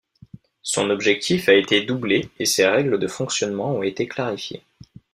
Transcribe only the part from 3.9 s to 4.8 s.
clarifiées.